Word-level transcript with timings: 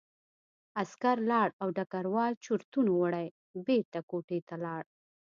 عسکر 0.81 1.17
لاړ 1.31 1.49
او 1.61 1.67
ډګروال 1.77 2.33
چورتونو 2.45 2.91
وړی 3.01 3.27
بېرته 3.65 3.99
کوټې 4.09 4.39
ته 4.47 4.55
لاړ 4.65 4.83